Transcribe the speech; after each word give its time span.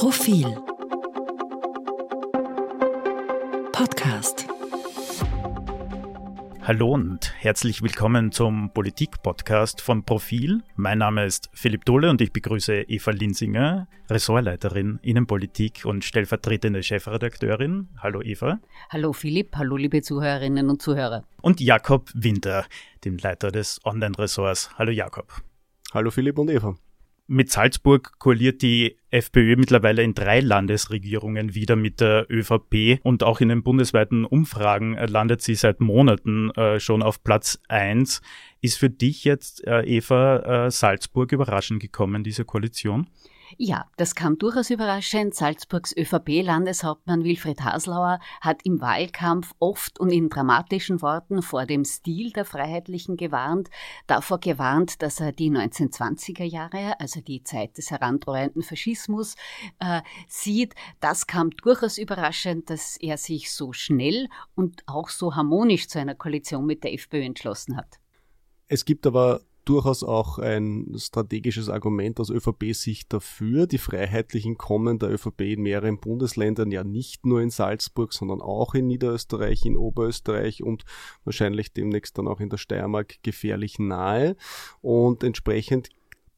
Profil 0.00 0.46
Podcast 3.70 4.46
Hallo 6.62 6.94
und 6.94 7.34
herzlich 7.36 7.82
willkommen 7.82 8.32
zum 8.32 8.72
Politik-Podcast 8.72 9.82
von 9.82 10.06
Profil. 10.06 10.62
Mein 10.74 10.96
Name 10.96 11.26
ist 11.26 11.50
Philipp 11.52 11.84
Dohle 11.84 12.08
und 12.08 12.22
ich 12.22 12.32
begrüße 12.32 12.84
Eva 12.88 13.10
Linsinger, 13.10 13.88
Ressortleiterin 14.08 15.00
Innenpolitik 15.02 15.82
und 15.84 16.02
stellvertretende 16.02 16.82
Chefredakteurin. 16.82 17.90
Hallo 17.98 18.22
Eva. 18.22 18.58
Hallo 18.88 19.12
Philipp, 19.12 19.54
hallo 19.56 19.76
liebe 19.76 20.00
Zuhörerinnen 20.00 20.70
und 20.70 20.80
Zuhörer. 20.80 21.24
Und 21.42 21.60
Jakob 21.60 22.08
Winter, 22.14 22.64
dem 23.04 23.18
Leiter 23.18 23.50
des 23.50 23.84
Online-Ressorts. 23.84 24.78
Hallo 24.78 24.92
Jakob. 24.92 25.30
Hallo 25.92 26.10
Philipp 26.10 26.38
und 26.38 26.48
Eva. 26.48 26.78
Mit 27.32 27.48
Salzburg 27.48 28.18
koaliert 28.18 28.60
die 28.60 28.96
FPÖ 29.10 29.54
mittlerweile 29.54 30.02
in 30.02 30.14
drei 30.14 30.40
Landesregierungen 30.40 31.54
wieder 31.54 31.76
mit 31.76 32.00
der 32.00 32.26
ÖVP 32.28 32.98
und 33.04 33.22
auch 33.22 33.40
in 33.40 33.50
den 33.50 33.62
bundesweiten 33.62 34.24
Umfragen 34.24 34.94
landet 34.94 35.40
sie 35.40 35.54
seit 35.54 35.78
Monaten 35.78 36.50
äh, 36.56 36.80
schon 36.80 37.04
auf 37.04 37.22
Platz 37.22 37.60
eins. 37.68 38.20
Ist 38.62 38.78
für 38.78 38.90
dich 38.90 39.22
jetzt, 39.22 39.64
äh, 39.64 39.82
Eva, 39.82 40.66
äh, 40.66 40.70
Salzburg 40.72 41.30
überraschend 41.30 41.80
gekommen, 41.80 42.24
diese 42.24 42.44
Koalition? 42.44 43.06
Ja, 43.56 43.86
das 43.96 44.14
kam 44.14 44.38
durchaus 44.38 44.70
überraschend. 44.70 45.34
Salzburgs 45.34 45.94
ÖVP-Landeshauptmann 45.96 47.24
Wilfried 47.24 47.62
Haslauer 47.62 48.20
hat 48.40 48.60
im 48.64 48.80
Wahlkampf 48.80 49.52
oft 49.58 49.98
und 49.98 50.10
in 50.10 50.28
dramatischen 50.28 51.02
Worten 51.02 51.42
vor 51.42 51.66
dem 51.66 51.84
Stil 51.84 52.32
der 52.32 52.44
Freiheitlichen 52.44 53.16
gewarnt, 53.16 53.68
davor 54.06 54.38
gewarnt, 54.38 55.02
dass 55.02 55.20
er 55.20 55.32
die 55.32 55.50
1920er 55.50 56.44
Jahre, 56.44 56.98
also 57.00 57.20
die 57.20 57.42
Zeit 57.42 57.76
des 57.76 57.90
herandrohenden 57.90 58.62
Faschismus, 58.62 59.34
äh, 59.80 60.02
sieht. 60.28 60.74
Das 61.00 61.26
kam 61.26 61.50
durchaus 61.50 61.98
überraschend, 61.98 62.70
dass 62.70 62.96
er 62.98 63.18
sich 63.18 63.52
so 63.52 63.72
schnell 63.72 64.28
und 64.54 64.82
auch 64.86 65.08
so 65.08 65.34
harmonisch 65.34 65.88
zu 65.88 65.98
einer 65.98 66.14
Koalition 66.14 66.66
mit 66.66 66.84
der 66.84 66.94
FPÖ 66.94 67.22
entschlossen 67.22 67.76
hat. 67.76 67.98
Es 68.68 68.84
gibt 68.84 69.06
aber 69.06 69.40
durchaus 69.64 70.02
auch 70.02 70.38
ein 70.38 70.94
strategisches 70.96 71.68
Argument 71.68 72.18
aus 72.20 72.30
ÖVP-Sicht 72.30 73.12
dafür. 73.12 73.66
Die 73.66 73.78
Freiheitlichen 73.78 74.56
kommen 74.56 74.98
der 74.98 75.12
ÖVP 75.12 75.40
in 75.42 75.62
mehreren 75.62 75.98
Bundesländern, 75.98 76.70
ja 76.70 76.82
nicht 76.84 77.26
nur 77.26 77.40
in 77.40 77.50
Salzburg, 77.50 78.12
sondern 78.12 78.40
auch 78.40 78.74
in 78.74 78.86
Niederösterreich, 78.86 79.64
in 79.64 79.76
Oberösterreich 79.76 80.62
und 80.62 80.84
wahrscheinlich 81.24 81.72
demnächst 81.72 82.18
dann 82.18 82.28
auch 82.28 82.40
in 82.40 82.48
der 82.48 82.58
Steiermark 82.58 83.22
gefährlich 83.22 83.78
nahe. 83.78 84.36
Und 84.80 85.22
entsprechend 85.22 85.90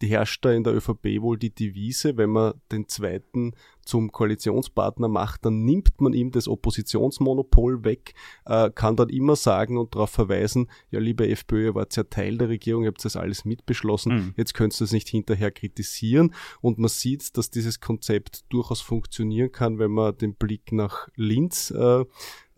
herrscht 0.08 0.45
da 0.45 0.53
in 0.53 0.64
der 0.64 0.75
ÖVP 0.75 1.20
wohl 1.20 1.39
die 1.39 1.55
Devise, 1.55 2.17
wenn 2.17 2.31
man 2.31 2.55
den 2.70 2.89
zweiten 2.89 3.55
zum 3.84 4.12
Koalitionspartner 4.12 5.08
macht, 5.08 5.45
dann 5.45 5.64
nimmt 5.64 6.00
man 6.00 6.12
ihm 6.12 6.31
das 6.31 6.47
Oppositionsmonopol 6.47 7.84
weg, 7.84 8.14
äh, 8.45 8.70
kann 8.70 8.97
dann 8.97 9.08
immer 9.08 9.36
sagen 9.36 9.77
und 9.77 9.95
darauf 9.95 10.11
verweisen, 10.11 10.69
ja 10.91 11.00
liebe 11.00 11.28
FPÖ, 11.28 11.64
ihr 11.64 11.75
wart 11.75 11.97
ja 11.97 12.05
Teil 12.05 12.39
der 12.39 12.48
Regierung, 12.48 12.84
ihr 12.84 12.89
habt 12.89 13.05
das 13.05 13.17
alles 13.17 13.45
mitbeschlossen, 13.45 14.14
mhm. 14.14 14.34
jetzt 14.36 14.55
könnt 14.55 14.80
ihr 14.80 14.84
es 14.84 14.92
nicht 14.92 15.08
hinterher 15.08 15.50
kritisieren 15.50 16.34
und 16.61 16.78
man 16.78 16.89
sieht, 16.89 17.36
dass 17.36 17.50
dieses 17.50 17.80
Konzept 17.80 18.45
durchaus 18.50 18.80
funktionieren 18.80 19.50
kann, 19.50 19.78
wenn 19.78 19.91
man 19.91 20.17
den 20.17 20.34
Blick 20.34 20.73
nach 20.73 21.08
Linz 21.17 21.70
äh, 21.73 22.05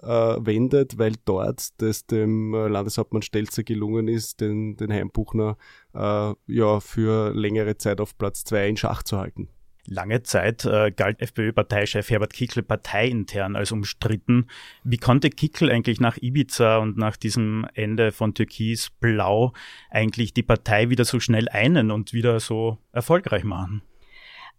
äh, 0.05 0.47
wendet, 0.47 0.99
weil 0.99 1.15
dort 1.25 1.81
das 1.81 2.07
dem 2.07 2.55
äh, 2.55 2.69
Landeshauptmann 2.69 3.23
Stelzer 3.23 3.63
gelungen 3.63 4.09
ist, 4.09 4.41
den, 4.41 4.77
den 4.77 4.93
Heimbuchner 4.93 5.57
äh, 5.95 6.33
ja 6.47 6.81
für 6.81 7.33
längere 7.35 7.77
Zeit 7.77 8.01
auf 8.01 8.17
Platz 8.19 8.45
zwei 8.45 8.69
in 8.69 8.77
Schach 8.77 9.03
zu 9.03 9.19
halten. 9.19 9.49
Lange 9.87 10.23
Zeit 10.23 10.65
äh, 10.65 10.91
galt 10.93 11.21
FPÖ-Parteichef 11.21 12.09
Herbert 12.09 12.33
Kickl 12.33 12.63
parteiintern 12.63 13.55
als 13.55 13.71
umstritten. 13.71 14.47
Wie 14.83 14.97
konnte 14.97 15.29
Kickl 15.29 15.71
eigentlich 15.71 16.01
nach 16.01 16.17
Ibiza 16.17 16.79
und 16.79 16.97
nach 16.97 17.19
diesem 17.19 17.67
Ende 17.75 18.11
von 18.11 18.33
Türkis 18.33 18.91
Blau 19.01 19.53
eigentlich 19.91 20.33
die 20.33 20.43
Partei 20.43 20.89
wieder 20.89 21.05
so 21.05 21.21
schnell 21.21 21.51
einen 21.51 21.91
und 21.91 22.15
wieder 22.15 22.41
so 22.41 22.79
erfolgreich 22.93 23.45
machen? 23.45 23.83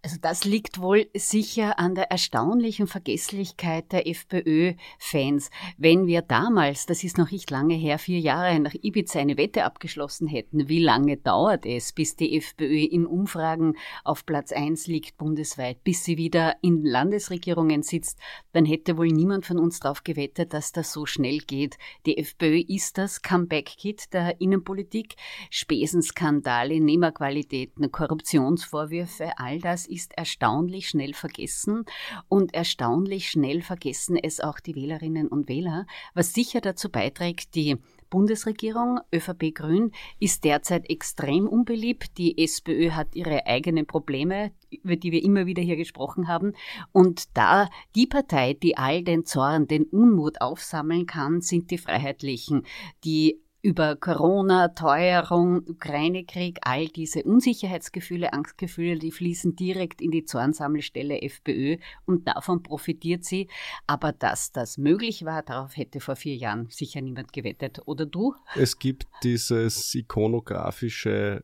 Also 0.05 0.17
das 0.21 0.45
liegt 0.45 0.79
wohl 0.79 1.07
sicher 1.15 1.79
an 1.79 1.95
der 1.95 2.11
erstaunlichen 2.11 2.85
Vergesslichkeit 2.85 3.91
der 3.91 4.07
FPÖ-Fans. 4.07 5.49
Wenn 5.79 6.05
wir 6.05 6.21
damals, 6.21 6.85
das 6.85 7.03
ist 7.03 7.17
noch 7.17 7.31
nicht 7.31 7.49
lange 7.49 7.73
her, 7.73 7.97
vier 7.97 8.19
Jahre 8.19 8.59
nach 8.59 8.75
Ibiza 8.79 9.17
eine 9.17 9.35
Wette 9.35 9.63
abgeschlossen 9.63 10.27
hätten, 10.27 10.69
wie 10.69 10.77
lange 10.77 11.17
dauert 11.17 11.65
es, 11.65 11.91
bis 11.91 12.15
die 12.15 12.37
FPÖ 12.37 12.85
in 12.85 13.07
Umfragen 13.07 13.77
auf 14.03 14.27
Platz 14.27 14.51
eins 14.51 14.85
liegt 14.85 15.17
bundesweit, 15.17 15.83
bis 15.83 16.03
sie 16.03 16.17
wieder 16.17 16.55
in 16.61 16.85
Landesregierungen 16.85 17.81
sitzt, 17.81 18.19
dann 18.53 18.65
hätte 18.65 18.97
wohl 18.97 19.07
niemand 19.07 19.47
von 19.47 19.57
uns 19.57 19.79
darauf 19.79 20.03
gewettet, 20.03 20.53
dass 20.53 20.71
das 20.71 20.93
so 20.93 21.07
schnell 21.07 21.39
geht. 21.39 21.79
Die 22.05 22.19
FPÖ 22.19 22.59
ist 22.67 22.99
das 22.99 23.23
Comeback-Kit 23.23 24.13
der 24.13 24.39
Innenpolitik. 24.39 25.15
Spesenskandale, 25.49 26.79
Nehmerqualitäten, 26.79 27.91
Korruptionsvorwürfe, 27.91 29.31
all 29.37 29.57
das 29.57 29.87
ist 29.95 30.17
erstaunlich 30.17 30.89
schnell 30.89 31.13
vergessen 31.13 31.85
und 32.27 32.53
erstaunlich 32.53 33.29
schnell 33.29 33.61
vergessen 33.61 34.17
es 34.17 34.39
auch 34.39 34.59
die 34.59 34.75
Wählerinnen 34.75 35.27
und 35.27 35.49
Wähler, 35.49 35.87
was 36.13 36.33
sicher 36.33 36.61
dazu 36.61 36.89
beiträgt, 36.89 37.55
die 37.55 37.77
Bundesregierung, 38.09 38.99
ÖVP 39.13 39.53
Grün, 39.53 39.91
ist 40.19 40.43
derzeit 40.43 40.89
extrem 40.89 41.47
unbeliebt. 41.47 42.17
Die 42.17 42.41
SPÖ 42.41 42.91
hat 42.91 43.15
ihre 43.15 43.45
eigenen 43.45 43.87
Probleme, 43.87 44.51
über 44.69 44.95
die 44.95 45.11
wir 45.11 45.23
immer 45.23 45.45
wieder 45.45 45.61
hier 45.61 45.75
gesprochen 45.75 46.27
haben. 46.27 46.53
Und 46.91 47.35
da 47.35 47.69
die 47.95 48.07
Partei, 48.07 48.53
die 48.53 48.77
all 48.77 49.03
den 49.03 49.25
Zorn, 49.25 49.67
den 49.67 49.83
Unmut 49.85 50.39
aufsammeln 50.39 51.05
kann, 51.05 51.41
sind 51.41 51.71
die 51.71 51.77
Freiheitlichen, 51.77 52.65
die 53.03 53.41
über 53.65 53.95
Corona, 53.95 54.67
Teuerung, 54.67 55.67
Ukraine-Krieg, 55.67 56.59
all 56.61 56.87
diese 56.87 57.23
Unsicherheitsgefühle, 57.23 58.31
Angstgefühle, 58.31 58.99
die 58.99 59.11
fließen 59.11 59.55
direkt 59.55 60.01
in 60.03 60.11
die 60.11 60.23
Zornsammelstelle 60.23 61.23
FPÖ 61.23 61.77
und 62.05 62.27
davon 62.27 62.61
profitiert 62.61 63.25
sie. 63.25 63.49
Aber 63.87 64.11
dass 64.11 64.51
das 64.51 64.77
möglich 64.77 65.25
war, 65.25 65.41
darauf 65.41 65.75
hätte 65.77 65.99
vor 65.99 66.15
vier 66.15 66.35
Jahren 66.35 66.67
sicher 66.69 67.01
niemand 67.01 67.33
gewettet. 67.33 67.81
Oder 67.87 68.05
du? 68.05 68.35
Es 68.53 68.77
gibt 68.77 69.07
dieses 69.23 69.95
ikonografische 69.95 71.43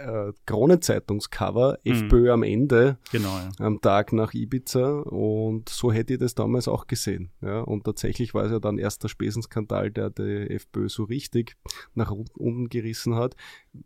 äh, 0.00 0.32
Kronenzeitungscover, 0.46 1.78
mhm. 1.84 1.92
FPÖ 1.92 2.32
am 2.32 2.42
Ende, 2.42 2.98
genau, 3.12 3.36
ja. 3.36 3.50
am 3.58 3.80
Tag 3.80 4.12
nach 4.12 4.34
Ibiza 4.34 5.00
und 5.00 5.68
so 5.68 5.92
hätte 5.92 6.14
ich 6.14 6.18
das 6.18 6.34
damals 6.34 6.68
auch 6.68 6.86
gesehen. 6.86 7.30
Ja. 7.40 7.60
Und 7.60 7.84
tatsächlich 7.84 8.34
war 8.34 8.44
es 8.44 8.52
ja 8.52 8.58
dann 8.58 8.78
erst 8.78 9.02
der 9.02 9.08
Spesenskandal, 9.08 9.90
der 9.90 10.10
die 10.10 10.50
FPÖ 10.50 10.88
so 10.88 11.04
richtig 11.04 11.56
nach 11.94 12.10
unten 12.10 12.68
gerissen 12.68 13.14
hat. 13.14 13.36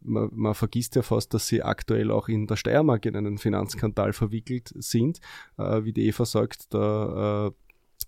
Man, 0.03 0.31
man 0.33 0.55
vergisst 0.55 0.97
ja 0.97 1.03
fast, 1.03 1.35
dass 1.35 1.47
sie 1.47 1.63
aktuell 1.63 2.11
auch 2.11 2.29
in 2.29 2.47
der 2.47 2.57
Steiermark 2.57 3.07
in 3.07 3.17
einen 3.17 3.39
Finanzskandal 3.39 4.13
verwickelt 4.13 4.73
sind. 4.77 5.21
Äh, 5.59 5.85
wie 5.85 5.93
die 5.93 6.07
Eva 6.07 6.25
sagt, 6.25 6.73
da 6.73 7.49
äh, 7.49 7.53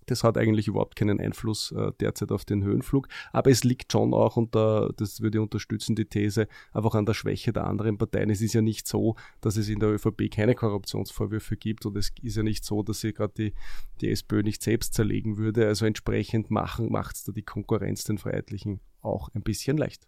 das 0.07 0.23
hat 0.23 0.37
eigentlich 0.37 0.67
überhaupt 0.67 0.95
keinen 0.95 1.19
Einfluss 1.19 1.71
äh, 1.71 1.91
derzeit 1.99 2.31
auf 2.31 2.45
den 2.45 2.63
Höhenflug. 2.63 3.07
Aber 3.31 3.51
es 3.51 3.63
liegt 3.63 3.91
schon 3.91 4.13
auch, 4.13 4.37
und 4.37 4.55
da, 4.55 4.89
das 4.95 5.21
würde 5.21 5.37
ich 5.37 5.41
unterstützen, 5.41 5.95
die 5.95 6.05
These, 6.05 6.47
einfach 6.73 6.95
an 6.95 7.05
der 7.05 7.13
Schwäche 7.13 7.53
der 7.53 7.67
anderen 7.67 7.97
Parteien. 7.97 8.29
Es 8.29 8.41
ist 8.41 8.53
ja 8.53 8.61
nicht 8.61 8.87
so, 8.87 9.15
dass 9.41 9.57
es 9.57 9.69
in 9.69 9.79
der 9.79 9.89
ÖVP 9.89 10.31
keine 10.31 10.55
Korruptionsvorwürfe 10.55 11.57
gibt 11.57 11.85
und 11.85 11.95
es 11.97 12.11
ist 12.21 12.37
ja 12.37 12.43
nicht 12.43 12.65
so, 12.65 12.83
dass 12.83 13.01
sie 13.01 13.13
gerade 13.13 13.33
die, 13.37 13.53
die 14.01 14.09
SPÖ 14.09 14.43
nicht 14.43 14.63
selbst 14.63 14.93
zerlegen 14.93 15.37
würde. 15.37 15.67
Also 15.67 15.85
entsprechend 15.85 16.49
machen, 16.49 16.91
macht 16.91 17.15
es 17.15 17.23
da 17.23 17.31
die 17.31 17.43
Konkurrenz 17.43 18.03
den 18.03 18.17
Freiheitlichen 18.17 18.79
auch 19.01 19.29
ein 19.33 19.43
bisschen 19.43 19.77
leicht. 19.77 20.07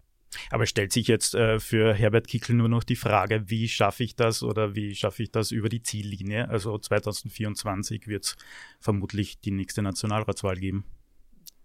Aber 0.50 0.66
stellt 0.66 0.92
sich 0.92 1.08
jetzt 1.08 1.34
äh, 1.34 1.58
für 1.58 1.94
Herbert 1.94 2.28
Kickl 2.28 2.54
nur 2.54 2.68
noch 2.68 2.84
die 2.84 2.96
Frage, 2.96 3.44
wie 3.48 3.68
schaffe 3.68 4.04
ich 4.04 4.16
das 4.16 4.42
oder 4.42 4.74
wie 4.74 4.94
schaffe 4.94 5.22
ich 5.22 5.30
das 5.30 5.50
über 5.50 5.68
die 5.68 5.82
Ziellinie? 5.82 6.48
Also 6.48 6.76
2024 6.78 8.06
wird 8.06 8.24
es 8.24 8.36
vermutlich 8.78 9.40
die 9.40 9.50
nächste 9.50 9.82
Nationalratswahl 9.82 10.56
geben. 10.56 10.84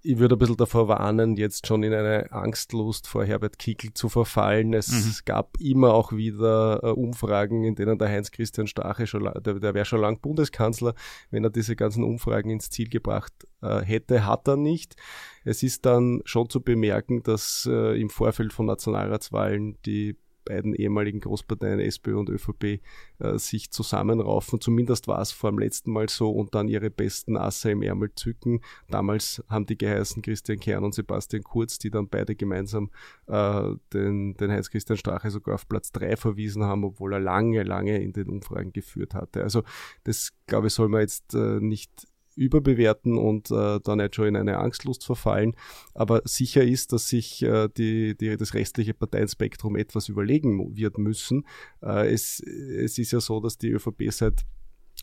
Ich 0.08 0.20
würde 0.20 0.36
ein 0.36 0.38
bisschen 0.38 0.58
davor 0.58 0.88
warnen, 0.88 1.36
jetzt 1.36 1.66
schon 1.66 1.82
in 1.82 1.92
eine 1.92 2.32
Angstlust 2.32 3.08
vor 3.08 3.26
Herbert 3.26 3.58
Kickl 3.58 3.92
zu 3.96 4.08
verfallen. 4.08 4.76
Es 4.76 4.92
mhm. 4.92 5.14
gab 5.26 5.58
immer 5.60 5.96
auch 5.96 6.12
wieder 6.12 6.84
äh, 6.84 6.92
Umfragen, 6.92 7.64
in 7.64 7.74
denen 7.74 7.98
der 7.98 8.10
Heinz-Christian 8.10 8.68
Stache 8.68 9.08
schon, 9.08 9.24
der, 9.24 9.56
der 9.56 9.74
wäre 9.74 9.86
schon 9.86 10.02
lang 10.02 10.20
Bundeskanzler, 10.22 10.94
wenn 11.32 11.44
er 11.44 11.50
diese 11.50 11.76
ganzen 11.76 12.04
Umfragen 12.04 12.52
ins 12.52 12.70
Ziel 12.70 12.88
gebracht 12.88 13.34
äh, 13.64 13.82
hätte, 13.82 14.28
hat 14.28 14.48
er 14.48 14.58
nicht. 14.58 14.96
Es 15.44 15.64
ist 15.64 15.88
dann 15.88 16.22
schon 16.26 16.52
zu 16.52 16.62
bemerken, 16.62 17.24
dass 17.24 17.68
äh, 17.72 18.00
im 18.00 18.12
Vorfeld 18.12 18.54
von 18.54 18.68
Nationalratswahlen 18.68 19.80
die 19.88 20.18
beiden 20.46 20.74
ehemaligen 20.74 21.20
Großparteien 21.20 21.80
SPÖ 21.80 22.18
und 22.18 22.30
ÖVP 22.30 22.82
äh, 23.20 23.38
sich 23.38 23.72
zusammenraufen. 23.72 24.62
Zumindest 24.62 25.08
war 25.08 25.20
es 25.22 25.32
vor 25.32 25.52
dem 25.52 25.60
letzten 25.60 25.92
Mal 25.92 26.08
so 26.10 26.32
und 26.32 26.56
dann 26.56 26.68
ihre 26.68 26.90
besten 26.90 27.36
Asse 27.36 27.72
im 27.72 27.82
Ärmel 27.82 28.12
zücken. 28.16 28.62
Damals 28.90 29.44
haben 29.50 29.66
die 29.66 29.78
geheißen 29.78 30.22
Christian 30.22 30.60
Kern 30.60 30.84
und 30.84 30.94
Sebastian 30.94 31.44
Kurz, 31.44 31.80
die 31.80 31.90
dann 31.90 32.08
beide 32.08 32.36
gemeinsam 32.36 32.92
äh, 33.28 33.72
den, 33.94 34.38
den 34.38 34.52
Heinz-Christian 34.52 34.98
Strache 34.98 35.30
sogar 35.32 35.56
auf 35.56 35.68
Platz 35.68 35.92
3 35.92 36.16
verwiesen 36.16 36.64
haben, 36.64 36.84
obwohl 36.84 37.14
er 37.14 37.20
lange, 37.20 37.64
lange 37.64 38.02
in 38.02 38.14
den 38.14 38.30
Umfragen 38.30 38.72
geführt 38.72 39.14
hatte. 39.14 39.44
Also 39.44 39.64
das, 40.04 40.32
glaube 40.48 40.68
ich, 40.68 40.74
soll 40.74 40.90
man 40.90 41.02
jetzt 41.02 41.34
äh, 41.34 41.60
nicht 41.60 42.08
überbewerten 42.36 43.18
und 43.18 43.50
äh, 43.52 43.80
da 43.84 43.96
nicht 43.96 44.16
schon 44.16 44.28
in 44.28 44.36
eine 44.36 44.58
Angstlust 44.58 45.06
verfallen. 45.06 45.56
Aber 45.94 46.22
sicher 46.26 46.64
ist, 46.64 46.94
dass 46.94 47.10
sich 47.10 47.42
äh, 47.44 47.70
die, 47.76 48.16
die, 48.16 48.38
das 48.38 48.54
restliche 48.54 48.94
Parteienspektrum 48.94 49.76
etwas 49.76 50.10
überlegen 50.10 50.76
wird 50.76 50.98
müssen. 50.98 51.46
Äh, 51.82 52.14
es, 52.14 52.40
es 52.40 52.98
ist 52.98 53.12
ja 53.12 53.20
so, 53.20 53.40
dass 53.40 53.58
die 53.58 53.70
ÖVP 53.70 54.12
seit 54.12 54.46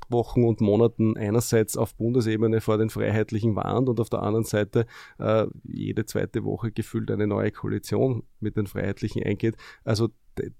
Wochen 0.08 0.44
und 0.44 0.60
Monaten 0.60 1.16
einerseits 1.16 1.76
auf 1.76 1.94
Bundesebene 1.94 2.60
vor 2.60 2.78
den 2.78 2.90
Freiheitlichen 2.90 3.56
warnt 3.56 3.88
und 3.88 4.00
auf 4.00 4.10
der 4.10 4.22
anderen 4.22 4.44
Seite 4.44 4.86
äh, 5.18 5.46
jede 5.64 6.06
zweite 6.06 6.44
Woche 6.44 6.72
gefühlt 6.72 7.10
eine 7.10 7.26
neue 7.26 7.52
Koalition 7.52 8.24
mit 8.40 8.56
den 8.56 8.66
Freiheitlichen 8.66 9.22
eingeht. 9.22 9.56
Also 9.84 10.08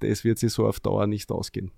das 0.01 0.25
wird 0.25 0.39
sich 0.39 0.53
so 0.53 0.67
auf 0.67 0.81
Dauer 0.81 1.07
nicht 1.07 1.31
ausgehen. 1.31 1.73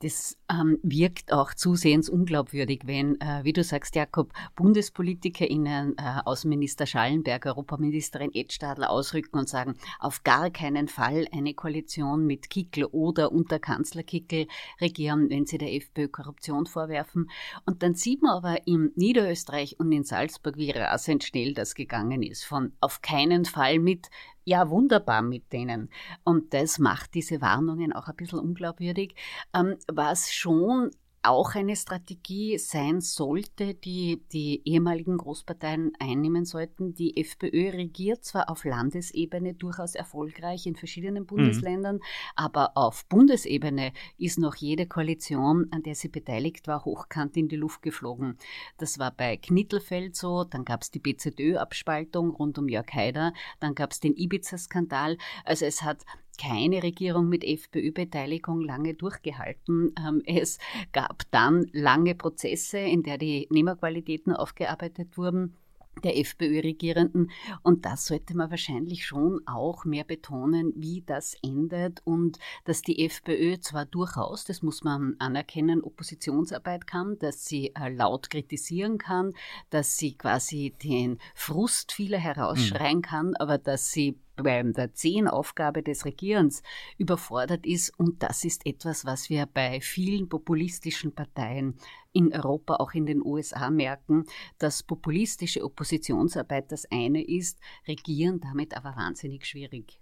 Das 0.00 0.38
ähm, 0.50 0.78
wirkt 0.82 1.30
auch 1.30 1.52
zusehends 1.52 2.08
unglaubwürdig, 2.08 2.82
wenn, 2.86 3.20
äh, 3.20 3.44
wie 3.44 3.52
du 3.52 3.62
sagst, 3.62 3.94
Jakob, 3.94 4.32
BundespolitikerInnen, 4.56 5.96
äh, 5.98 6.20
Außenminister 6.24 6.86
Schallenberg, 6.86 7.44
Europaministerin 7.44 8.30
Edstadler 8.32 8.88
ausrücken 8.88 9.38
und 9.38 9.48
sagen, 9.48 9.76
auf 9.98 10.22
gar 10.22 10.50
keinen 10.50 10.88
Fall 10.88 11.26
eine 11.32 11.52
Koalition 11.52 12.26
mit 12.26 12.48
Kickel 12.48 12.86
oder 12.86 13.30
unter 13.30 13.58
Kanzler 13.58 14.02
Kickel 14.02 14.46
regieren, 14.80 15.28
wenn 15.28 15.44
sie 15.44 15.58
der 15.58 15.74
FPÖ 15.74 16.08
Korruption 16.08 16.64
vorwerfen. 16.64 17.30
Und 17.66 17.82
dann 17.82 17.94
sieht 17.94 18.22
man 18.22 18.32
aber 18.32 18.66
in 18.66 18.92
Niederösterreich 18.96 19.78
und 19.78 19.92
in 19.92 20.04
Salzburg, 20.04 20.56
wie 20.56 20.70
rasend 20.70 21.24
schnell 21.24 21.52
das 21.52 21.74
gegangen 21.74 22.22
ist. 22.22 22.44
Von 22.44 22.72
auf 22.80 23.02
keinen 23.02 23.44
Fall 23.44 23.78
mit 23.78 24.08
ja 24.44 24.70
wunderbar 24.70 25.22
mit 25.22 25.52
denen. 25.52 25.90
Und 26.24 26.54
das 26.54 26.78
macht 26.78 27.14
diese 27.14 27.40
Warnungen 27.40 27.92
auch 27.92 28.08
ein 28.08 28.16
bisschen 28.16 28.38
unglaubwürdig. 28.38 29.14
Ähm, 29.54 29.76
was 29.88 30.32
schon 30.32 30.90
auch 31.22 31.54
eine 31.54 31.76
Strategie 31.76 32.56
sein 32.58 33.00
sollte, 33.00 33.74
die 33.74 34.22
die 34.32 34.62
ehemaligen 34.64 35.18
Großparteien 35.18 35.92
einnehmen 35.98 36.46
sollten. 36.46 36.94
Die 36.94 37.16
FPÖ 37.20 37.70
regiert 37.70 38.24
zwar 38.24 38.48
auf 38.48 38.64
Landesebene 38.64 39.54
durchaus 39.54 39.94
erfolgreich 39.94 40.66
in 40.66 40.76
verschiedenen 40.76 41.24
mhm. 41.24 41.26
Bundesländern, 41.26 41.96
mhm. 41.96 42.02
aber 42.36 42.76
auf 42.76 43.04
Bundesebene 43.06 43.92
ist 44.16 44.38
noch 44.38 44.56
jede 44.56 44.86
Koalition, 44.86 45.68
an 45.72 45.82
der 45.82 45.94
sie 45.94 46.08
beteiligt 46.08 46.66
war, 46.66 46.84
hochkant 46.84 47.36
in 47.36 47.48
die 47.48 47.56
Luft 47.56 47.82
geflogen. 47.82 48.38
Das 48.78 48.98
war 48.98 49.10
bei 49.10 49.36
Knittelfeld 49.36 50.16
so, 50.16 50.44
dann 50.44 50.64
gab 50.64 50.82
es 50.82 50.90
die 50.90 51.00
BZÖ-Abspaltung 51.00 52.30
rund 52.30 52.58
um 52.58 52.68
Jörg 52.68 52.90
Haider, 52.94 53.34
dann 53.60 53.74
gab 53.74 53.92
es 53.92 54.00
den 54.00 54.16
Ibiza-Skandal. 54.16 55.18
Also 55.44 55.66
es 55.66 55.82
hat 55.82 56.04
keine 56.40 56.82
Regierung 56.82 57.28
mit 57.28 57.44
FPÖ-Beteiligung 57.44 58.60
lange 58.62 58.94
durchgehalten. 58.94 59.92
Ähm, 59.98 60.22
es 60.24 60.58
gab 60.92 61.30
dann 61.30 61.66
lange 61.72 62.14
Prozesse, 62.14 62.78
in 62.78 63.02
der 63.02 63.18
die 63.18 63.46
Nehmerqualitäten 63.50 64.32
aufgearbeitet 64.32 65.18
wurden 65.18 65.56
der 66.04 66.16
FPÖ-Regierenden. 66.18 67.30
Und 67.62 67.84
das 67.84 68.06
sollte 68.06 68.34
man 68.36 68.50
wahrscheinlich 68.50 69.06
schon 69.06 69.40
auch 69.46 69.84
mehr 69.84 70.04
betonen, 70.04 70.72
wie 70.76 71.02
das 71.04 71.36
endet 71.42 72.00
und 72.04 72.38
dass 72.64 72.82
die 72.82 73.04
FPÖ 73.04 73.58
zwar 73.60 73.84
durchaus, 73.84 74.44
das 74.44 74.62
muss 74.62 74.82
man 74.82 75.16
anerkennen, 75.18 75.82
Oppositionsarbeit 75.82 76.86
kann, 76.86 77.18
dass 77.18 77.44
sie 77.44 77.74
äh, 77.74 77.92
laut 77.92 78.30
kritisieren 78.30 78.98
kann, 78.98 79.32
dass 79.68 79.96
sie 79.96 80.14
quasi 80.14 80.74
den 80.82 81.18
Frust 81.34 81.92
vieler 81.92 82.18
herausschreien 82.18 82.98
mhm. 82.98 83.02
kann, 83.02 83.36
aber 83.36 83.58
dass 83.58 83.90
sie 83.90 84.18
bei 84.42 84.62
der 84.62 84.94
zehn 84.94 85.28
Aufgabe 85.28 85.82
des 85.82 86.04
Regierens 86.04 86.62
überfordert 86.98 87.66
ist. 87.66 87.98
Und 87.98 88.22
das 88.22 88.44
ist 88.44 88.66
etwas, 88.66 89.04
was 89.04 89.30
wir 89.30 89.46
bei 89.46 89.80
vielen 89.80 90.28
populistischen 90.28 91.14
Parteien 91.14 91.76
in 92.12 92.32
Europa, 92.32 92.76
auch 92.76 92.92
in 92.92 93.06
den 93.06 93.24
USA 93.24 93.70
merken, 93.70 94.24
dass 94.58 94.82
populistische 94.82 95.64
Oppositionsarbeit 95.64 96.72
das 96.72 96.90
eine 96.90 97.22
ist, 97.22 97.58
regieren 97.86 98.40
damit 98.40 98.76
aber 98.76 98.96
wahnsinnig 98.96 99.46
schwierig. 99.46 99.99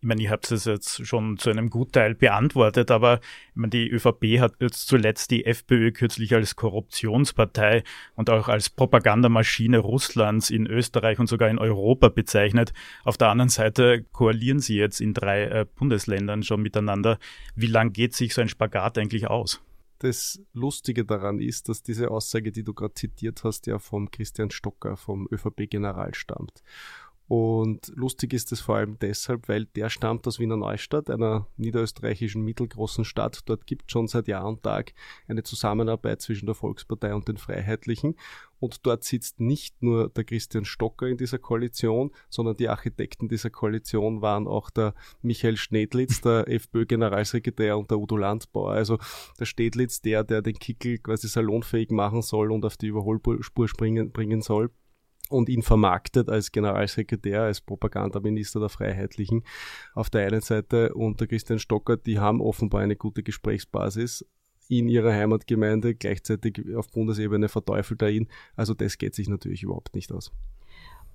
Ich 0.00 0.06
meine, 0.06 0.22
ihr 0.22 0.30
habt 0.30 0.50
es 0.50 0.64
jetzt 0.64 1.06
schon 1.06 1.38
zu 1.38 1.50
einem 1.50 1.70
Gutteil 1.70 2.14
beantwortet, 2.14 2.90
aber 2.90 3.20
ich 3.50 3.56
meine, 3.56 3.70
die 3.70 3.88
ÖVP 3.88 4.40
hat 4.40 4.54
jetzt 4.60 4.88
zuletzt 4.88 5.30
die 5.30 5.44
FPÖ 5.44 5.92
kürzlich 5.92 6.34
als 6.34 6.56
Korruptionspartei 6.56 7.82
und 8.14 8.30
auch 8.30 8.48
als 8.48 8.70
Propagandamaschine 8.70 9.78
Russlands 9.78 10.50
in 10.50 10.66
Österreich 10.66 11.18
und 11.18 11.28
sogar 11.28 11.48
in 11.48 11.58
Europa 11.58 12.08
bezeichnet. 12.08 12.72
Auf 13.04 13.16
der 13.16 13.28
anderen 13.28 13.48
Seite 13.48 14.04
koalieren 14.12 14.60
sie 14.60 14.76
jetzt 14.76 15.00
in 15.00 15.14
drei 15.14 15.44
äh, 15.44 15.66
Bundesländern 15.74 16.42
schon 16.42 16.62
miteinander. 16.62 17.18
Wie 17.54 17.66
lang 17.66 17.92
geht 17.92 18.14
sich 18.14 18.34
so 18.34 18.40
ein 18.40 18.48
Spagat 18.48 18.98
eigentlich 18.98 19.28
aus? 19.28 19.60
das 19.98 20.40
Lustige 20.52 21.04
daran 21.04 21.40
ist, 21.40 21.68
dass 21.68 21.82
diese 21.82 22.10
Aussage, 22.10 22.52
die 22.52 22.62
du 22.62 22.72
gerade 22.72 22.94
zitiert 22.94 23.44
hast, 23.44 23.66
ja 23.66 23.78
vom 23.78 24.10
Christian 24.10 24.50
Stocker, 24.50 24.96
vom 24.96 25.28
ÖVP-General 25.30 26.14
stammt. 26.14 26.62
Und 27.28 27.92
lustig 27.94 28.32
ist 28.32 28.52
es 28.52 28.60
vor 28.60 28.76
allem 28.76 28.98
deshalb, 28.98 29.48
weil 29.48 29.66
der 29.66 29.90
stammt 29.90 30.26
aus 30.26 30.38
Wiener 30.38 30.56
Neustadt, 30.56 31.10
einer 31.10 31.46
niederösterreichischen 31.58 32.42
mittelgroßen 32.42 33.04
Stadt. 33.04 33.40
Dort 33.44 33.66
gibt 33.66 33.84
es 33.86 33.92
schon 33.92 34.08
seit 34.08 34.28
Jahr 34.28 34.46
und 34.46 34.62
Tag 34.62 34.94
eine 35.28 35.42
Zusammenarbeit 35.42 36.22
zwischen 36.22 36.46
der 36.46 36.54
Volkspartei 36.54 37.14
und 37.14 37.28
den 37.28 37.36
Freiheitlichen. 37.36 38.16
Und 38.60 38.86
dort 38.86 39.04
sitzt 39.04 39.40
nicht 39.40 39.82
nur 39.82 40.08
der 40.08 40.24
Christian 40.24 40.64
Stocker 40.64 41.06
in 41.06 41.18
dieser 41.18 41.38
Koalition, 41.38 42.12
sondern 42.30 42.56
die 42.56 42.70
Architekten 42.70 43.28
dieser 43.28 43.50
Koalition 43.50 44.22
waren 44.22 44.48
auch 44.48 44.70
der 44.70 44.94
Michael 45.20 45.58
Schnedlitz, 45.58 46.22
der 46.22 46.48
FPÖ-Generalsekretär 46.48 47.76
und 47.76 47.90
der 47.90 47.98
Udo 47.98 48.16
Landbauer. 48.16 48.72
Also 48.72 48.98
der 49.38 49.44
Stedlitz, 49.44 50.00
der, 50.00 50.24
der 50.24 50.40
den 50.40 50.58
Kickel 50.58 50.96
quasi 50.96 51.28
salonfähig 51.28 51.90
machen 51.90 52.22
soll 52.22 52.50
und 52.50 52.64
auf 52.64 52.78
die 52.78 52.86
Überholspur 52.86 53.68
springen, 53.68 54.12
bringen 54.12 54.40
soll 54.40 54.70
und 55.28 55.48
ihn 55.48 55.62
vermarktet 55.62 56.28
als 56.28 56.52
Generalsekretär, 56.52 57.42
als 57.42 57.60
Propagandaminister 57.60 58.60
der 58.60 58.68
Freiheitlichen 58.68 59.44
auf 59.94 60.10
der 60.10 60.26
einen 60.26 60.40
Seite 60.40 60.94
und 60.94 61.20
der 61.20 61.26
Christian 61.26 61.58
Stocker, 61.58 61.96
die 61.96 62.18
haben 62.18 62.40
offenbar 62.40 62.80
eine 62.80 62.96
gute 62.96 63.22
Gesprächsbasis 63.22 64.24
in 64.68 64.88
ihrer 64.88 65.12
Heimatgemeinde, 65.12 65.94
gleichzeitig 65.94 66.62
auf 66.76 66.90
Bundesebene 66.90 67.48
verteufelt 67.48 68.02
er 68.02 68.10
ihn. 68.10 68.28
Also 68.54 68.74
das 68.74 68.98
geht 68.98 69.14
sich 69.14 69.28
natürlich 69.28 69.62
überhaupt 69.62 69.94
nicht 69.94 70.12
aus. 70.12 70.30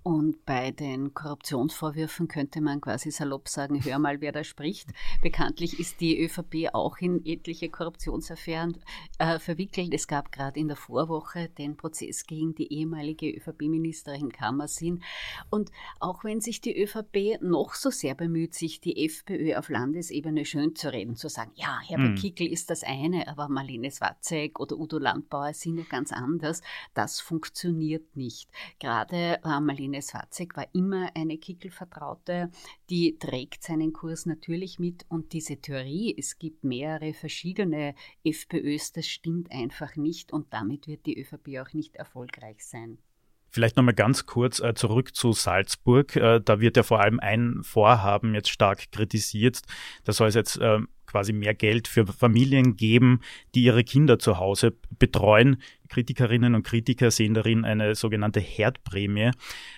Und 0.03 0.45
bei 0.45 0.71
den 0.71 1.13
Korruptionsvorwürfen 1.13 2.27
könnte 2.27 2.59
man 2.59 2.81
quasi 2.81 3.09
salopp 3.09 3.47
sagen, 3.47 3.83
hör 3.83 3.99
mal, 3.99 4.19
wer 4.19 4.33
da 4.33 4.43
spricht. 4.43 4.89
Bekanntlich 5.21 5.79
ist 5.79 6.01
die 6.01 6.21
ÖVP 6.21 6.73
auch 6.73 6.97
in 6.97 7.25
etliche 7.25 7.69
Korruptionsaffären 7.69 8.77
äh, 9.17 9.39
verwickelt. 9.39 9.93
Es 9.93 10.07
gab 10.07 10.31
gerade 10.33 10.59
in 10.59 10.67
der 10.67 10.75
Vorwoche 10.75 11.47
den 11.57 11.77
Prozess 11.77 12.25
gegen 12.27 12.53
die 12.53 12.71
ehemalige 12.73 13.31
ÖVP-Ministerin 13.31 14.31
Kammersin. 14.31 15.01
Und 15.49 15.71
auch 16.01 16.25
wenn 16.25 16.41
sich 16.41 16.59
die 16.59 16.77
ÖVP 16.77 17.41
noch 17.41 17.73
so 17.73 17.89
sehr 17.89 18.15
bemüht, 18.15 18.53
sich 18.53 18.81
die 18.81 19.05
FPÖ 19.05 19.55
auf 19.55 19.69
Landesebene 19.69 20.43
schön 20.43 20.75
zu 20.75 20.91
reden, 20.91 21.15
zu 21.15 21.29
sagen, 21.29 21.51
ja, 21.55 21.79
Herbert 21.79 22.11
mhm. 22.11 22.15
Kickl 22.15 22.47
ist 22.47 22.69
das 22.69 22.83
eine, 22.83 23.29
aber 23.29 23.47
Marlene 23.47 23.89
Swatzek 23.89 24.59
oder 24.59 24.77
Udo 24.77 24.97
Landbauer 24.97 25.53
sind 25.53 25.77
ja 25.77 25.85
ganz 25.89 26.11
anders, 26.11 26.61
das 26.93 27.21
funktioniert 27.21 28.17
nicht. 28.17 28.49
Gerade 28.79 29.39
äh, 29.43 29.59
Marlene 29.61 29.92
Ines 29.93 30.15
Watzek 30.15 30.57
war 30.57 30.67
immer 30.73 31.11
eine 31.13 31.37
Kickel-Vertraute, 31.37 32.49
die 32.89 33.19
trägt 33.19 33.63
seinen 33.63 33.93
Kurs 33.93 34.25
natürlich 34.25 34.79
mit 34.79 35.05
und 35.07 35.33
diese 35.33 35.57
Theorie, 35.57 36.15
es 36.17 36.39
gibt 36.39 36.63
mehrere 36.63 37.13
verschiedene 37.13 37.93
FPÖs, 38.23 38.91
das 38.91 39.05
stimmt 39.05 39.51
einfach 39.51 39.95
nicht 39.95 40.33
und 40.33 40.51
damit 40.51 40.87
wird 40.87 41.05
die 41.05 41.19
ÖVP 41.21 41.59
auch 41.61 41.73
nicht 41.73 41.95
erfolgreich 41.95 42.65
sein. 42.65 42.97
Vielleicht 43.51 43.77
nochmal 43.77 43.93
ganz 43.93 44.25
kurz 44.25 44.59
äh, 44.59 44.73
zurück 44.73 45.15
zu 45.15 45.31
Salzburg. 45.31 46.15
Äh, 46.15 46.41
da 46.43 46.59
wird 46.59 46.75
ja 46.75 46.81
vor 46.81 47.01
allem 47.01 47.19
ein 47.19 47.59
Vorhaben 47.61 48.33
jetzt 48.33 48.49
stark 48.49 48.91
kritisiert. 48.91 49.61
Da 50.05 50.11
soll 50.11 50.29
es 50.29 50.33
jetzt 50.33 50.57
äh, 50.57 50.79
quasi 51.05 51.33
mehr 51.33 51.53
Geld 51.53 51.87
für 51.87 52.07
Familien 52.07 52.75
geben, 52.77 53.19
die 53.53 53.61
ihre 53.61 53.83
Kinder 53.83 54.17
zu 54.17 54.39
Hause 54.39 54.75
betreuen. 54.97 55.61
Kritikerinnen 55.93 56.55
und 56.55 56.63
Kritiker 56.63 57.11
sehen 57.11 57.33
darin 57.33 57.65
eine 57.65 57.95
sogenannte 57.95 58.39
Herdprämie, 58.39 59.31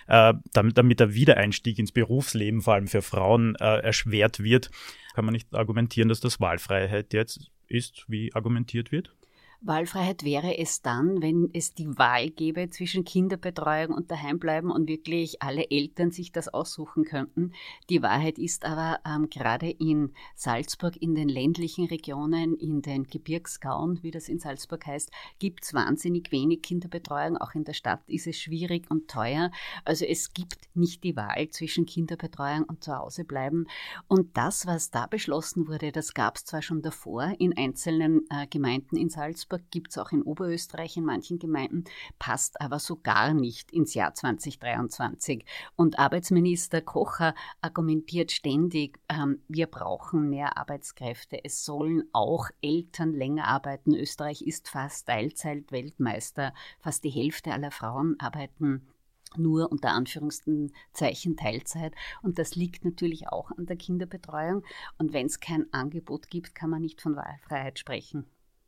äh, 0.08 0.34
damit, 0.52 0.78
damit 0.78 1.00
der 1.00 1.14
Wiedereinstieg 1.14 1.78
ins 1.78 1.92
Berufsleben, 1.92 2.62
vor 2.62 2.74
allem 2.74 2.88
für 2.88 3.02
Frauen, 3.02 3.54
äh, 3.56 3.78
erschwert 3.78 4.42
wird. 4.42 4.70
Kann 5.14 5.24
man 5.24 5.32
nicht 5.32 5.54
argumentieren, 5.54 6.08
dass 6.08 6.20
das 6.20 6.40
Wahlfreiheit 6.40 7.12
jetzt 7.12 7.50
ist, 7.68 8.04
wie 8.08 8.34
argumentiert 8.34 8.92
wird? 8.92 9.15
Wahlfreiheit 9.60 10.24
wäre 10.24 10.58
es 10.58 10.82
dann, 10.82 11.22
wenn 11.22 11.50
es 11.52 11.74
die 11.74 11.98
Wahl 11.98 12.30
gäbe 12.30 12.68
zwischen 12.68 13.04
Kinderbetreuung 13.04 13.94
und 13.94 14.10
Daheimbleiben 14.10 14.70
und 14.70 14.88
wirklich 14.88 15.42
alle 15.42 15.70
Eltern 15.70 16.10
sich 16.10 16.30
das 16.32 16.48
aussuchen 16.48 17.04
könnten. 17.04 17.52
Die 17.88 18.02
Wahrheit 18.02 18.38
ist 18.38 18.64
aber 18.64 19.00
ähm, 19.06 19.28
gerade 19.30 19.70
in 19.70 20.12
Salzburg, 20.34 20.96
in 21.00 21.14
den 21.14 21.28
ländlichen 21.28 21.86
Regionen, 21.86 22.54
in 22.54 22.82
den 22.82 23.04
Gebirgsgauen, 23.04 24.02
wie 24.02 24.10
das 24.10 24.28
in 24.28 24.38
Salzburg 24.38 24.86
heißt, 24.86 25.10
gibt 25.38 25.64
es 25.64 25.74
wahnsinnig 25.74 26.30
wenig 26.32 26.62
Kinderbetreuung. 26.62 27.38
Auch 27.38 27.54
in 27.54 27.64
der 27.64 27.72
Stadt 27.72 28.02
ist 28.08 28.26
es 28.26 28.38
schwierig 28.38 28.90
und 28.90 29.08
teuer. 29.08 29.50
Also 29.84 30.04
es 30.04 30.34
gibt 30.34 30.68
nicht 30.74 31.02
die 31.02 31.16
Wahl 31.16 31.48
zwischen 31.48 31.86
Kinderbetreuung 31.86 32.64
und 32.64 32.84
zu 32.84 32.96
Hause. 32.96 33.24
Und 34.08 34.36
das, 34.36 34.66
was 34.66 34.90
da 34.90 35.06
beschlossen 35.06 35.66
wurde, 35.66 35.90
das 35.90 36.14
gab 36.14 36.36
es 36.36 36.44
zwar 36.44 36.62
schon 36.62 36.82
davor 36.82 37.34
in 37.38 37.56
einzelnen 37.56 38.26
äh, 38.30 38.46
Gemeinden 38.46 38.96
in 38.96 39.08
Salzburg, 39.08 39.45
Salzburg 39.46 39.70
gibt 39.70 39.90
es 39.90 39.98
auch 39.98 40.12
in 40.12 40.22
Oberösterreich 40.22 40.96
in 40.96 41.04
manchen 41.04 41.38
Gemeinden, 41.38 41.84
passt 42.18 42.60
aber 42.60 42.78
so 42.78 42.96
gar 42.96 43.32
nicht 43.32 43.70
ins 43.72 43.94
Jahr 43.94 44.14
2023. 44.14 45.44
Und 45.76 45.98
Arbeitsminister 45.98 46.80
Kocher 46.80 47.34
argumentiert 47.60 48.32
ständig, 48.32 48.98
ähm, 49.08 49.42
wir 49.48 49.66
brauchen 49.66 50.28
mehr 50.28 50.58
Arbeitskräfte. 50.58 51.44
Es 51.44 51.64
sollen 51.64 52.04
auch 52.12 52.48
Eltern 52.60 53.12
länger 53.12 53.46
arbeiten. 53.46 53.94
Österreich 53.94 54.42
ist 54.42 54.68
fast 54.68 55.06
Teilzeit-Weltmeister. 55.06 56.52
Fast 56.80 57.04
die 57.04 57.10
Hälfte 57.10 57.52
aller 57.52 57.70
Frauen 57.70 58.16
arbeiten 58.18 58.88
nur 59.36 59.70
unter 59.70 59.90
Anführungszeichen 59.90 61.36
Teilzeit. 61.36 61.94
Und 62.22 62.38
das 62.38 62.56
liegt 62.56 62.84
natürlich 62.84 63.28
auch 63.28 63.50
an 63.52 63.66
der 63.66 63.76
Kinderbetreuung. 63.76 64.64
Und 64.98 65.12
wenn 65.12 65.26
es 65.26 65.40
kein 65.40 65.72
Angebot 65.72 66.30
gibt, 66.30 66.54
kann 66.54 66.70
man 66.70 66.80
nicht 66.80 67.00
von 67.00 67.16
Wahlfreiheit 67.16 67.78
sprechen. 67.78 68.24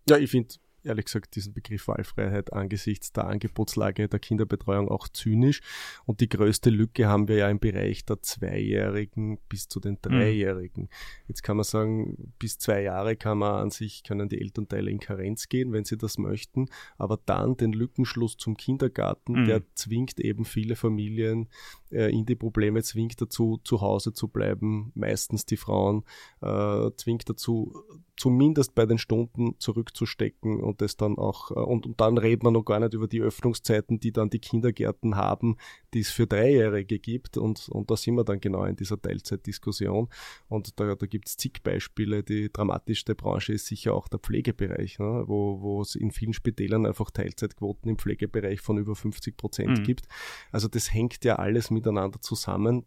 Ja, 0.09 0.17
ich 0.17 0.31
finde 0.31 0.55
ehrlich 0.85 1.07
gesagt 1.07 1.37
diesen 1.37 1.53
Begriff 1.53 1.89
Wahlfreiheit 1.89 2.53
angesichts 2.53 3.13
der 3.13 3.27
Angebotslage 3.27 4.09
der 4.09 4.19
Kinderbetreuung 4.19 4.89
auch 4.89 5.09
zynisch. 5.09 5.61
Und 6.07 6.21
die 6.21 6.29
größte 6.29 6.71
Lücke 6.71 7.09
haben 7.09 7.29
wir 7.29 7.37
ja 7.37 7.51
im 7.51 7.59
Bereich 7.59 8.05
der 8.05 8.23
Zweijährigen 8.23 9.39
bis 9.49 9.69
zu 9.69 9.81
den 9.81 9.95
mhm. 9.95 10.03
Dreijährigen. 10.03 10.85
Mhm. 10.85 10.89
Jetzt 11.29 11.43
kann 11.43 11.57
man 11.57 11.65
sagen, 11.65 12.33
bis 12.39 12.59
zwei 12.59 12.83
Jahre 12.83 13.17
kann 13.17 13.39
man 13.39 13.55
an 13.63 13.71
sich, 13.71 14.03
können 14.03 14.29
die 14.29 14.41
Elternteile 14.41 14.91
in 14.91 15.01
Karenz 15.01 15.49
gehen, 15.49 15.73
wenn 15.73 15.85
sie 15.85 15.97
das 15.97 16.19
möchten. 16.19 16.69
Aber 16.97 17.19
dann 17.25 17.57
den 17.57 17.73
Lückenschluss 17.73 18.37
zum 18.37 18.57
Kindergarten, 18.57 19.43
mhm. 19.43 19.47
der 19.47 19.63
zwingt 19.75 20.21
eben 20.21 20.45
viele 20.45 20.77
Familien 20.77 21.49
äh, 21.91 22.11
in 22.11 22.27
die 22.27 22.37
Probleme, 22.37 22.83
zwingt 22.83 23.21
dazu, 23.21 23.61
zu 23.65 23.81
Hause 23.81 24.13
zu 24.13 24.29
bleiben, 24.29 24.93
meistens 24.95 25.47
die 25.47 25.57
Frauen, 25.57 26.05
äh, 26.41 26.91
zwingt 26.97 27.29
dazu, 27.29 27.73
zumindest 28.19 28.75
bei 28.75 28.85
den 28.85 28.99
Stunden 28.99 29.55
zurückzustecken 29.59 30.61
und 30.61 30.81
das 30.81 30.97
dann 30.97 31.17
auch, 31.19 31.51
äh, 31.53 31.55
und, 31.55 31.87
und 31.87 32.01
dann 32.01 32.19
redet 32.19 32.43
man 32.43 32.53
noch 32.53 32.65
gar 32.65 32.81
nicht 32.81 32.95
über 32.95 33.07
die 33.07 33.21
Öffnungszeiten, 33.21 34.01
die 34.01 34.13
dann 34.13 34.29
die 34.29 34.41
Kindergärten 34.41 35.17
haben, 35.17 35.57
die 35.95 36.01
es 36.01 36.11
für 36.11 36.27
Dreijährige 36.27 36.99
gibt 36.99 37.37
und, 37.37 37.69
und 37.69 37.91
da 37.91 37.97
sind 37.97 38.17
wir 38.17 38.25
dann 38.25 38.41
genau 38.41 38.65
in 38.65 38.77
dieser 38.77 39.01
Teilzeitdiskussion 39.01 40.09
und 40.49 40.79
da, 40.81 40.95
da 40.95 41.07
gibt 41.07 41.29
es 41.29 41.37
zig 41.37 41.63
Beispiele. 41.63 42.23
Die 42.23 42.53
dramatischste 42.53 43.15
Branche 43.15 43.53
ist 43.53 43.67
sicher 43.67 43.95
auch 43.95 44.09
der 44.09 44.19
Pflegebereich, 44.19 44.99
ne, 44.99 45.25
wo, 45.27 45.61
wo 45.61 45.81
es 45.81 45.95
in 45.95 46.11
vielen 46.11 46.33
Spitälern 46.33 46.87
einfach 46.87 47.11
Teilzeitquoten 47.11 47.89
im 47.89 47.99
Pflegebereich 47.99 48.61
von 48.61 48.79
über 48.79 48.97
50 48.97 49.37
Prozent 49.37 49.79
mhm. 49.79 49.83
gibt. 49.85 50.09
Also 50.51 50.67
das 50.69 50.93
hängt 50.93 51.25
ja 51.25 51.37
alles 51.37 51.71
miteinander 51.79 52.21
zusammen. 52.21 52.85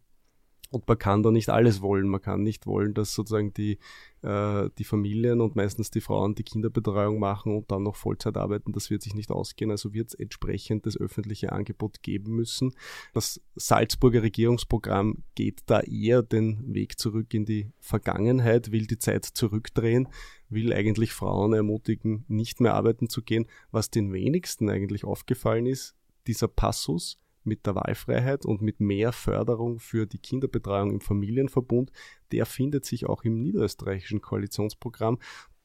Und 0.72 0.88
man 0.88 0.98
kann 0.98 1.22
da 1.22 1.30
nicht 1.30 1.50
alles 1.50 1.82
wollen. 1.82 2.08
Man 2.08 2.22
kann 2.22 2.42
nicht 2.42 2.66
wollen, 2.66 2.94
dass 2.94 3.12
sozusagen 3.12 3.52
die, 3.52 3.78
äh, 4.22 4.70
die 4.78 4.84
Familien 4.84 5.42
und 5.42 5.54
meistens 5.54 5.90
die 5.90 6.00
Frauen 6.00 6.34
die 6.34 6.44
Kinderbetreuung 6.44 7.18
machen 7.18 7.54
und 7.54 7.70
dann 7.70 7.82
noch 7.82 7.94
Vollzeit 7.94 8.38
arbeiten. 8.38 8.72
Das 8.72 8.88
wird 8.88 9.02
sich 9.02 9.14
nicht 9.14 9.30
ausgehen. 9.30 9.70
Also 9.70 9.92
wird 9.92 10.08
es 10.08 10.14
entsprechend 10.14 10.86
das 10.86 10.96
öffentliche 10.96 11.52
Angebot 11.52 12.02
geben 12.02 12.34
müssen. 12.36 12.74
Das 13.12 13.42
Salzburger 13.54 14.22
Regierungsprogramm 14.22 15.24
geht 15.34 15.60
da 15.66 15.80
eher 15.80 16.22
den 16.22 16.72
Weg 16.72 16.98
zurück 16.98 17.34
in 17.34 17.44
die 17.44 17.70
Vergangenheit, 17.78 18.72
will 18.72 18.86
die 18.86 18.98
Zeit 18.98 19.26
zurückdrehen, 19.26 20.08
will 20.48 20.72
eigentlich 20.72 21.12
Frauen 21.12 21.52
ermutigen, 21.52 22.24
nicht 22.28 22.62
mehr 22.62 22.72
arbeiten 22.72 23.10
zu 23.10 23.20
gehen. 23.20 23.46
Was 23.72 23.90
den 23.90 24.10
wenigsten 24.14 24.70
eigentlich 24.70 25.04
aufgefallen 25.04 25.66
ist, 25.66 25.94
dieser 26.26 26.48
Passus, 26.48 27.18
mit 27.44 27.66
der 27.66 27.74
Wahlfreiheit 27.74 28.44
und 28.44 28.62
mit 28.62 28.80
mehr 28.80 29.12
Förderung 29.12 29.78
für 29.78 30.06
die 30.06 30.18
Kinderbetreuung 30.18 30.90
im 30.90 31.00
Familienverbund, 31.00 31.92
der 32.30 32.46
findet 32.46 32.84
sich 32.84 33.06
auch 33.06 33.24
im 33.24 33.40
niederösterreichischen 33.40 34.20
Koalitionsprogramm. 34.20 35.18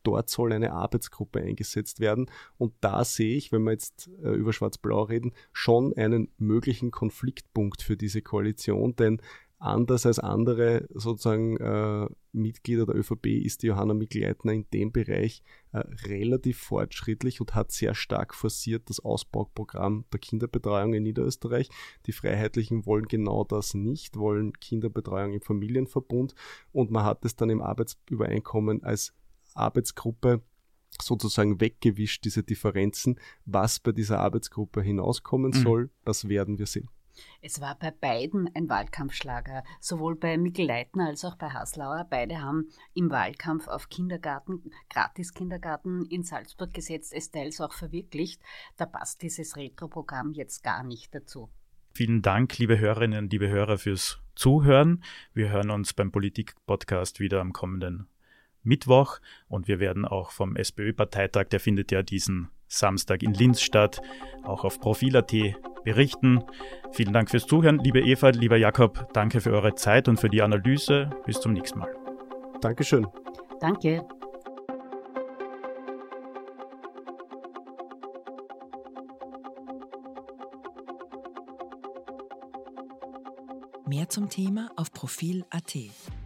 Dort 0.04 0.30
soll 0.30 0.54
eine 0.54 0.72
Arbeitsgruppe 0.72 1.42
eingesetzt 1.42 2.00
werden. 2.00 2.30
Und 2.58 2.74
da 2.80 3.04
sehe 3.04 3.36
ich, 3.36 3.52
wenn 3.52 3.64
wir 3.64 3.72
jetzt 3.72 4.10
äh, 4.24 4.30
über 4.30 4.54
Schwarz-Blau 4.54 5.04
reden, 5.04 5.34
schon 5.52 5.94
einen 5.98 6.30
möglichen 6.38 6.92
Konfliktpunkt 6.92 7.82
für 7.82 7.98
diese 7.98 8.22
Koalition, 8.22 8.96
denn 8.96 9.22
Anders 9.60 10.06
als 10.06 10.20
andere 10.20 10.88
sozusagen 10.94 11.58
äh, 11.58 12.08
Mitglieder 12.32 12.86
der 12.86 12.96
ÖVP 12.96 13.26
ist 13.26 13.64
die 13.64 13.68
Johanna 13.68 13.96
Mikl-Leitner 13.96 14.54
in 14.54 14.70
dem 14.72 14.92
Bereich 14.92 15.42
äh, 15.72 15.80
relativ 16.06 16.60
fortschrittlich 16.60 17.42
und 17.42 17.56
hat 17.56 17.72
sehr 17.72 17.96
stark 17.96 18.36
forciert 18.36 18.88
das 18.88 19.00
Ausbauprogramm 19.00 20.06
der 20.14 20.20
Kinderbetreuung 20.20 20.94
in 20.94 21.02
Niederösterreich. 21.02 21.70
Die 22.06 22.12
Freiheitlichen 22.12 22.86
wollen 22.86 23.08
genau 23.08 23.44
das 23.46 23.74
nicht, 23.74 24.18
wollen 24.18 24.54
Kinderbetreuung 24.54 25.34
im 25.34 25.42
Familienverbund 25.42 26.36
und 26.72 26.92
man 26.92 27.04
hat 27.04 27.26
es 27.26 27.36
dann 27.36 27.50
im 27.50 27.62
Arbeitsübereinkommen 27.62 28.84
als 28.84 29.16
Arbeitsgruppe 29.56 30.44
sozusagen 31.02 31.60
weggewischt, 31.60 32.26
diese 32.26 32.44
Differenzen. 32.44 33.20
Was 33.46 33.80
bei 33.80 33.92
dieser 33.92 34.20
Arbeitsgruppe 34.20 34.84
hinauskommen 34.84 35.52
mhm. 35.52 35.64
soll, 35.64 35.90
das 36.06 36.30
werden 36.30 36.60
wir 36.60 36.68
sehen. 36.68 36.90
Es 37.42 37.62
war 37.62 37.78
bei 37.80 37.92
beiden 37.92 38.50
ein 38.56 38.70
Wahlkampfschlager, 38.70 39.64
sowohl 39.80 40.16
bei 40.16 40.38
Mikkel 40.38 40.66
Leitner 40.66 41.08
als 41.08 41.26
auch 41.26 41.36
bei 41.36 41.50
Haslauer. 41.50 42.06
Beide 42.10 42.42
haben 42.42 42.70
im 42.94 43.10
Wahlkampf 43.10 43.68
auf 43.68 43.90
Kindergarten, 43.90 44.72
Gratis-Kindergarten 44.90 46.06
in 46.06 46.24
Salzburg 46.24 46.74
gesetzt, 46.74 47.14
es 47.14 47.32
teils 47.32 47.62
auch 47.62 47.74
verwirklicht. 47.74 48.42
Da 48.76 48.86
passt 48.86 49.22
dieses 49.22 49.56
Retro-Programm 49.56 50.34
jetzt 50.34 50.64
gar 50.64 50.84
nicht 50.84 51.14
dazu. 51.14 51.50
Vielen 51.94 52.22
Dank, 52.22 52.58
liebe 52.58 52.78
Hörerinnen, 52.78 53.30
liebe 53.30 53.50
Hörer, 53.50 53.78
fürs 53.78 54.20
Zuhören. 54.36 55.04
Wir 55.34 55.50
hören 55.50 55.72
uns 55.72 55.94
beim 55.94 56.12
Politik-Podcast 56.12 57.20
wieder 57.20 57.42
am 57.42 57.54
kommenden 57.54 58.08
Mittwoch 58.68 59.20
und 59.48 59.68
wir 59.68 59.80
werden 59.80 60.06
auch 60.06 60.32
vom 60.32 60.56
SPÖ-Parteitag, 60.56 61.46
der 61.46 61.60
findet 61.60 61.92
ja 61.92 62.04
diesen 62.04 62.50
Samstag 62.68 63.24
in 63.24 63.34
Linz 63.34 63.62
statt, 63.62 64.02
auch 64.44 64.64
auf 64.64 64.80
Profil.at 64.80 65.34
berichten. 65.84 66.44
Vielen 66.92 67.14
Dank 67.14 67.30
fürs 67.30 67.48
Zuhören, 67.48 67.80
liebe 67.80 68.02
Eva, 68.02 68.30
lieber 68.30 68.58
Jakob, 68.58 69.08
danke 69.14 69.42
für 69.42 69.52
eure 69.52 69.76
Zeit 69.76 70.08
und 70.08 70.20
für 70.20 70.30
die 70.30 70.42
Analyse. 70.42 71.10
Bis 71.26 71.40
zum 71.40 71.54
nächsten 71.54 71.80
Mal. 71.80 71.96
Dankeschön. 72.62 73.08
Danke. 73.60 74.06
Mehr 83.88 84.10
zum 84.10 84.28
Thema 84.28 84.70
auf 84.76 84.92
Profil.at. 84.92 86.17